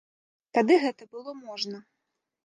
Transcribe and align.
Тады 0.55 0.77
гэта 0.85 1.07
было 1.13 1.33
можна. 1.41 1.83